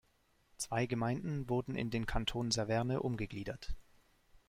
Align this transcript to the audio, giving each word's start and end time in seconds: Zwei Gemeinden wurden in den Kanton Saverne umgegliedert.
Zwei 0.57 0.87
Gemeinden 0.87 1.47
wurden 1.47 1.75
in 1.75 1.91
den 1.91 2.07
Kanton 2.07 2.49
Saverne 2.49 3.01
umgegliedert. 3.03 3.75